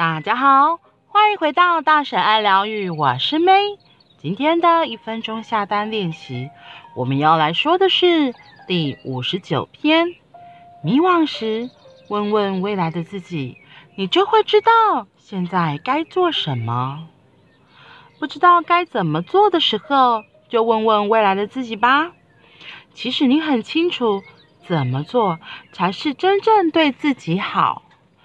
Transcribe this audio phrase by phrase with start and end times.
[0.00, 3.76] 大家好，欢迎回到大婶爱疗愈，我是 May。
[4.16, 6.48] 今天的一分钟下单练习，
[6.96, 8.34] 我们要来说的是
[8.66, 10.14] 第五十九篇。
[10.82, 11.68] 迷惘时，
[12.08, 13.58] 问问未来的自己，
[13.94, 17.06] 你就会知道现在该做什么。
[18.18, 22.12] 不知道该怎么做的时候，就问问未来的自己吧。
[22.94, 24.22] 其实你很清楚，
[24.66, 25.38] 怎么做
[25.74, 27.82] 才是真正对自己好。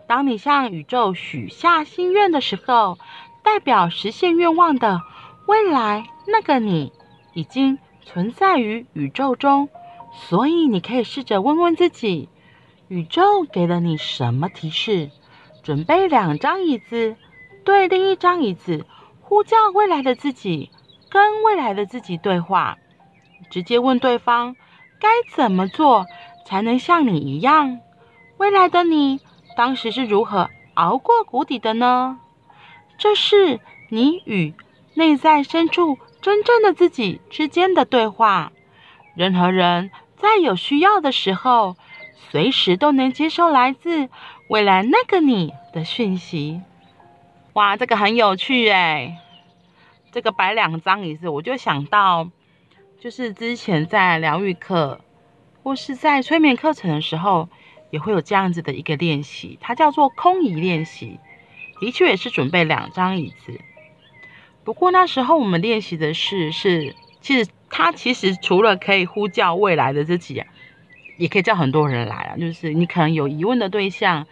[0.07, 2.97] 当你向宇宙许下心愿的时候，
[3.43, 5.01] 代表实现愿望的
[5.47, 6.91] 未来那个你
[7.33, 9.69] 已经存在于宇宙中，
[10.13, 12.29] 所以你可以试着问问自己：
[12.87, 15.09] 宇宙给了你什么提示？
[15.63, 17.15] 准备两张椅子，
[17.63, 18.85] 对另一张椅子
[19.21, 20.69] 呼叫未来的自己，
[21.09, 22.77] 跟未来的自己对话，
[23.49, 24.55] 直接问对方
[24.99, 26.05] 该怎么做
[26.45, 27.79] 才能像你一样，
[28.37, 29.19] 未来的你。
[29.55, 32.20] 当时是如何熬过谷底的呢？
[32.98, 34.53] 这是你与
[34.93, 38.51] 内在深处真正的自己之间的对话。
[39.15, 41.77] 任何人在有需要的时候，
[42.29, 44.09] 随时都能接收来自
[44.49, 46.62] 未来那个你的讯息。
[47.53, 49.17] 哇，这个很有趣哎！
[50.12, 52.29] 这个摆两张椅子，我就想到，
[52.99, 54.99] 就是之前在疗愈课
[55.63, 57.47] 或是在催眠课程的时候。
[57.91, 61.19] 也会有这样子的一个练习，它叫做空椅练习，
[61.79, 63.59] 的确也是准备两张椅子。
[64.63, 70.44] 不过那时候我们练习的是，是其实它其实除了可以呼叫未来的自己，
[71.17, 72.38] 也可以叫很多人来啊。
[72.38, 74.25] 就是你可能有疑问的对象，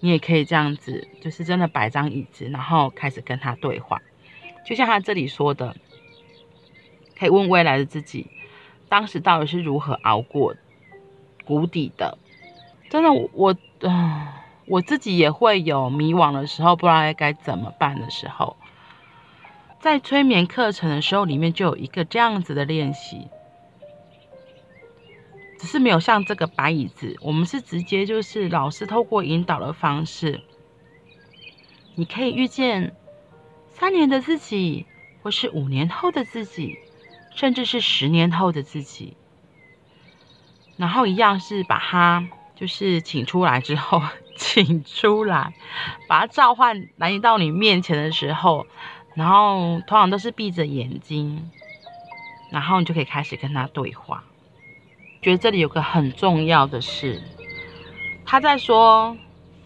[0.00, 4.00] 你也可以这样子，就是真的摆张椅子，然后开始跟他对话。
[4.64, 5.74] 就像他这里说的，
[7.18, 8.28] 可以问未来的自己，
[8.88, 10.54] 当时到底是如何熬过
[11.44, 12.16] 谷底的。
[12.92, 14.28] 真的，我嗯、
[14.66, 18.58] 我自己也会有迷惘的时候，不知道该怎么办的时候，
[19.80, 23.28] 在催眠课程的时候，里面就有一个这样子的练习，
[25.58, 30.42] 只是没有像这个白椅子，我们是直接就是老师透过引导的方式，
[31.94, 32.94] 你可以遇见
[33.70, 34.84] 三年的自己，
[35.22, 36.76] 或是五年后的自己，
[37.34, 39.16] 甚至是十年后的自己，
[40.76, 42.28] 然后一样是把它。
[42.62, 44.00] 就是请出来之后，
[44.38, 45.52] 请出来，
[46.06, 48.68] 把它召唤来到你面前的时候，
[49.16, 51.50] 然后通常都是闭着眼睛，
[52.52, 54.22] 然后你就可以开始跟他对话。
[55.20, 57.20] 觉得这里有个很重要的事，
[58.24, 59.16] 他在说，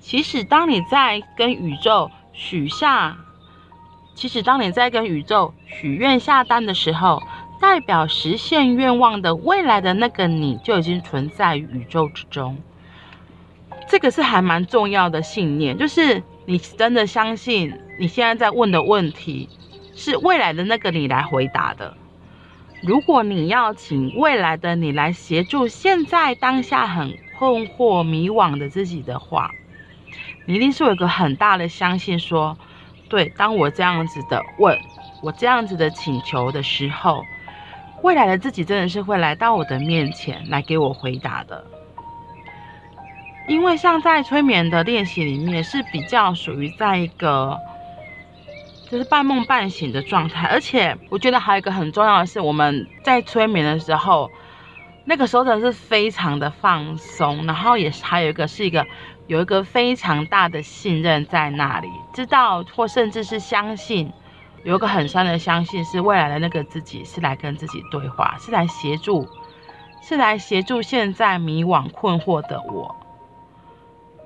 [0.01, 3.19] 其实当你在跟宇宙许下，
[4.15, 7.23] 其实当你在跟宇宙许愿下单的时候，
[7.61, 12.57] 代表实现愿望的未来的那个你就已经存在于宇宙之中。
[13.89, 19.49] 这个是还蛮重要的信念，就是你真的相信你现在在问的问题
[19.95, 21.97] 是未来的那个你来回答的。
[22.83, 29.51] 如果你要请未来的你来协助现在当下很困惑迷惘的自己的话，
[30.45, 32.57] 你一定是有一个很大的相信说，
[33.09, 34.79] 对，当我这样子的问，
[35.23, 37.23] 我这样子的请求的时候，
[38.03, 41.65] 未来的自己真的是会来到我的面前来给我回答的。
[43.47, 47.57] 因为像在催眠的练习里面是比较属于在一个
[48.91, 54.31] 就是半梦半醒的状态，而且我觉得还有一个很重要的是，我们在催眠的时候，
[55.05, 58.85] 那个时候真的是非常的放松，然后也是还有一个是一个
[59.27, 64.13] 有一个非常大的信任在那里，知道或甚至是相信，
[64.65, 69.29] 有一个很深的相信是未来的那个自己是来跟自己对话，是来协助，
[70.01, 72.95] 是来协助现在迷惘困惑的我。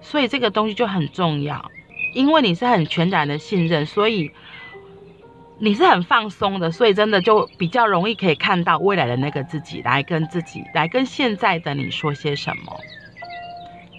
[0.02, 1.70] 所以这个东西就很重要，
[2.14, 4.30] 因为你是很全然的信任，所以
[5.58, 12.80] 你是很放松的，所以真的就比较容易可以看到未来的那个自己来跟自己来跟现在的你说些什么。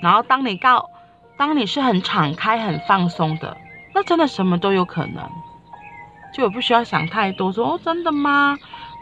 [0.01, 0.89] 然后当你告，
[1.37, 3.55] 当你是很敞开、很放松的，
[3.93, 5.29] 那真的什么都有可能，
[6.33, 8.57] 就不需要想太多，说哦真的吗？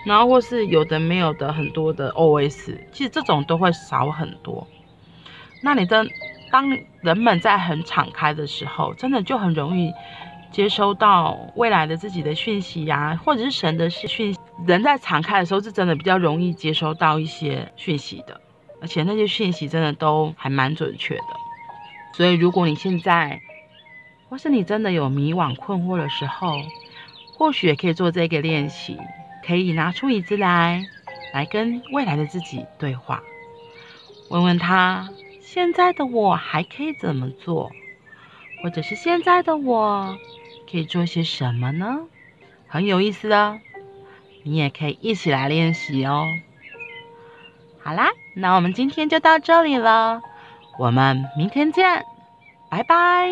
[0.06, 4.68] 然后或是有的没有的很多的 OS，其实这种都会少很多。
[5.64, 6.06] 那你的。
[6.52, 6.68] 当
[7.02, 9.94] 人们在很敞开的时候，真的就很容易
[10.52, 14.40] 接收到未来的自己的讯息呀、啊，或者是神的讯息。
[14.68, 18.42] 人在敞开的时候，是真的比较容易接收到一些讯息的，
[18.82, 21.24] 而且那些讯息真的都还蛮准确的。
[22.14, 23.40] 所以，如果你现在
[24.28, 26.52] 或是你真的有迷惘困惑的时候，
[27.38, 28.98] 或许也可以做这个练习，
[29.48, 30.84] 可以拿出椅子来，
[31.34, 33.22] 来跟未来的自己对话，
[34.30, 35.08] 问问他。
[35.52, 37.72] 现在的我还可以怎么做？
[38.62, 40.16] 或者是现在的我，
[40.70, 42.02] 可以做些什么呢？
[42.68, 43.60] 很有意思哦，
[44.44, 46.28] 你也可以一起来练习哦。
[47.82, 50.22] 好啦，那我们今天就到这里了，
[50.78, 52.06] 我们明天见，
[52.70, 53.28] 拜拜。